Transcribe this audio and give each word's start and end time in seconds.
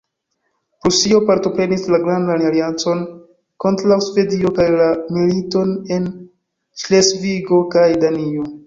Prusio 0.85 1.19
partoprenis 1.29 1.83
la 1.95 1.99
grandan 2.07 2.41
aliancon 2.49 3.03
kontraŭ 3.65 4.01
Svedio 4.09 4.55
kaj 4.61 4.69
la 4.81 4.89
militon 5.19 5.79
en 5.99 6.13
Ŝlesvigo 6.87 7.67
kaj 7.79 7.89
Danio. 8.07 8.53